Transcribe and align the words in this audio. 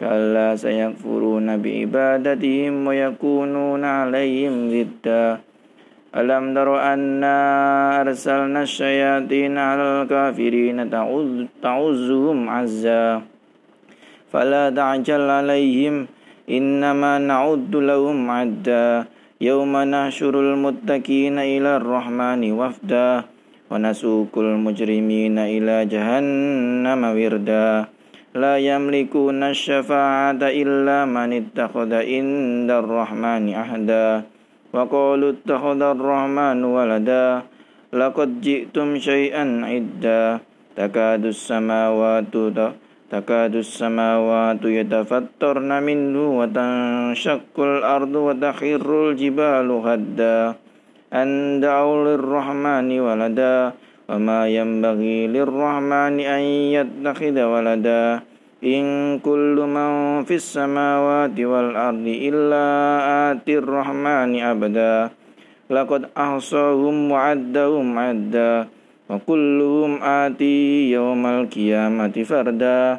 كلا 0.00 0.56
سيكفرون 0.56 1.46
بعبادتهم 1.62 2.74
ويكونون 2.86 3.84
عليهم 3.84 4.54
ضدا. 4.74 5.38
ألم 6.14 6.44
تر 6.54 6.68
أنا 6.92 7.36
أرسلنا 8.00 8.62
الشياطين 8.62 9.54
على 9.58 9.84
الكافرين 10.02 10.78
تعزهم 11.62 12.38
عزا. 12.48 13.22
فلا 14.32 14.64
تعجل 14.70 15.22
عليهم 15.30 16.06
إنما 16.50 17.12
نعد 17.18 17.72
لهم 17.76 18.30
عدا. 18.30 19.04
يوم 19.40 19.72
نحشر 19.76 20.34
المتقين 20.40 21.38
إلى 21.38 21.70
الرحمن 21.76 22.42
وفدا. 22.52 23.10
ونسوق 23.70 24.32
المجرمين 24.38 25.38
إلى 25.38 25.76
جهنم 25.86 27.00
وردا. 27.18 27.93
لا 28.34 28.58
يملكون 28.58 29.42
الشفاعة 29.54 30.42
إلا 30.42 31.06
من 31.06 31.30
اتخذ 31.38 31.90
عند 31.94 32.70
الرحمن 32.70 33.44
عهدا 33.54 34.08
وقالوا 34.74 35.30
اتخذ 35.38 35.80
الرحمن 35.94 36.58
ولدا. 36.64 37.26
لقد 37.94 38.30
جئتم 38.42 38.98
شيئا 38.98 39.44
عدا. 39.62 40.42
تكاد 40.74 41.24
السماوات 41.30 42.34
تكاد 43.14 43.54
السماوات 43.54 44.62
يتفطرن 44.64 45.70
منه 45.82 46.22
وتنشق 46.38 47.54
الأرض 47.58 48.14
وتخر 48.26 48.88
الجبال 49.10 49.68
هدا. 49.70 50.38
أن 51.14 51.60
دعوا 51.62 51.98
للرحمن 52.06 52.88
ولدا. 53.00 53.56
وما 54.08 54.48
ينبغي 54.48 55.26
للرحمن 55.26 56.14
أن 56.20 56.42
يتخذ 56.76 57.36
ولدا 57.42 58.20
إن 58.64 58.84
كل 59.18 59.56
من 59.68 60.24
في 60.24 60.34
السماوات 60.34 61.40
والأرض 61.40 62.06
إلا 62.06 62.64
آتي 63.32 63.58
الرحمن 63.58 64.30
أبدا 64.40 65.10
لقد 65.70 66.02
أحصاهم 66.16 67.10
وعدهم 67.10 67.98
عدا 67.98 68.68
وكلهم 69.10 69.92
آتي 70.02 70.90
يوم 70.90 71.26
القيامة 71.26 72.16
فردا 72.24 72.98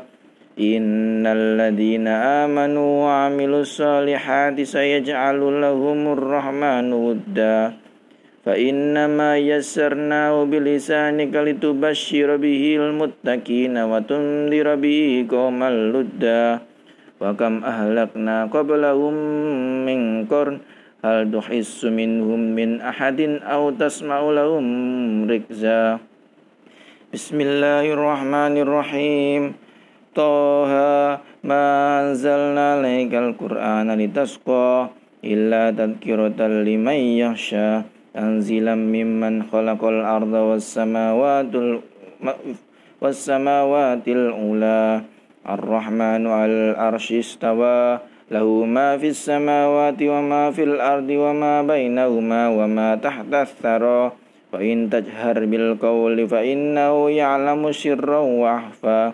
إن 0.60 1.26
الذين 1.28 2.08
آمنوا 2.08 2.92
وعملوا 3.06 3.62
الصالحات 3.62 4.62
سيجعل 4.62 5.62
لهم 5.62 6.00
الرحمن 6.14 6.94
ودا 6.94 7.85
فإنما 8.45 9.31
يسرناه 9.39 10.45
بلسانك 10.45 11.35
لتبشر 11.37 12.29
به 12.37 12.65
المتقين 12.81 13.77
وتنذر 13.79 14.69
به 14.75 15.27
قوما 15.31 15.71
لدا 15.71 16.45
وكم 17.21 17.55
أهلكنا 17.65 18.37
قبلهم 18.55 19.15
من 19.87 20.01
قرن 20.25 20.57
هل 21.05 21.33
تحس 21.33 21.85
منهم 21.85 22.41
من 22.57 22.81
أحد 22.81 23.21
أو 23.45 23.71
تسمع 23.71 24.21
لهم 24.21 24.65
ركزا 25.31 25.99
بسم 27.13 27.37
الله 27.41 27.85
الرحمن 27.93 28.55
الرحيم 28.65 29.43
طه 30.17 30.73
ما 31.45 31.65
أنزلنا 32.01 32.67
عليك 32.75 33.13
القرآن 33.15 33.89
لتسقى 34.01 34.89
إلا 35.25 35.63
تذكرة 35.71 36.41
لمن 36.47 37.01
يخشى 37.25 37.94
تنزيلا 38.16 38.76
ممن 38.76 39.44
خلق 39.52 39.82
الأرض 39.84 40.34
والسماوات 40.34 41.52
والسماوات 43.02 44.06
الأولى. 44.08 45.02
الرحمن 45.44 46.22
على 46.28 46.52
العرش 46.72 47.08
استوى. 47.12 48.00
له 48.32 48.48
ما 48.66 48.98
في 48.98 49.08
السماوات 49.12 50.00
وما 50.00 50.44
في 50.56 50.64
الأرض 50.64 51.10
وما 51.12 51.62
بينهما 51.62 52.42
وما 52.56 52.96
تحت 52.96 53.30
الثرى. 53.34 54.12
وإن 54.56 54.90
تجهر 54.90 55.46
بالقول 55.46 56.28
فإنه 56.28 57.10
يعلم 57.10 57.62
سرا 57.72 58.20
وأخفى 58.20 59.12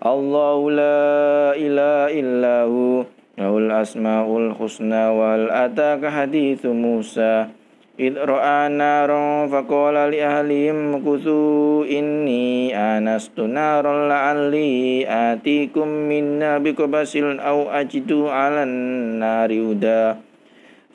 الله 0.00 0.58
لا 0.70 1.04
إله 1.52 2.00
إلا 2.20 2.56
هو. 2.64 3.04
له 3.36 3.52
الأسماء 3.58 4.26
الحسنى 4.38 5.04
وهل 5.12 5.42
أتاك 5.50 6.02
حديث 6.08 6.66
موسى؟ 6.66 7.59
إذ 7.99 8.13
رأى 8.17 8.69
نارا 8.69 9.47
فقال 9.47 9.93
لأهلهم 9.93 10.99
كثوا 10.99 11.85
إني 11.85 12.75
آنست 12.75 13.39
نارا 13.39 14.09
لعلي 14.09 15.05
آتيكم 15.07 15.87
منا 15.87 16.57
بقبس 16.57 17.13
أو 17.39 17.71
أجد 17.71 18.11
على 18.13 18.63
النار 18.63 19.51
هدى 19.53 20.03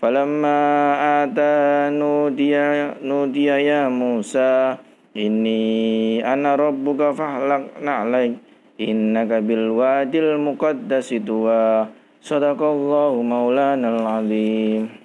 فلما 0.02 0.58
آتى 1.24 1.54
نودي, 1.96 2.54
نودي 3.04 3.44
يا 3.44 3.88
موسى 3.88 4.76
إني 5.16 5.64
أنا 6.32 6.54
ربك 6.54 7.00
فاحلق 7.16 7.62
نعليك 7.82 8.32
إنك 8.80 9.30
بالوادي 9.32 10.20
المقدس 10.20 11.08
طوى 11.26 11.86
صدق 12.20 12.60
الله 12.62 13.12
مولانا 13.22 13.88
العظيم 13.96 15.03